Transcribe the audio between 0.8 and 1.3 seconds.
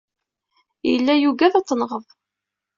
Yella